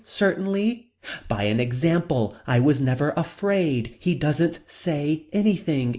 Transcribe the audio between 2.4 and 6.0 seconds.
I was never afraid. He doesn't say anything.